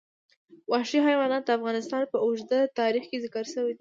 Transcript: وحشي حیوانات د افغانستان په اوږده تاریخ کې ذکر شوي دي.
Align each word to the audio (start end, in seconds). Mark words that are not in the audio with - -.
وحشي 0.71 0.99
حیوانات 1.07 1.43
د 1.45 1.49
افغانستان 1.57 2.03
په 2.11 2.17
اوږده 2.25 2.59
تاریخ 2.79 3.03
کې 3.09 3.17
ذکر 3.25 3.43
شوي 3.53 3.65
دي. 3.69 3.69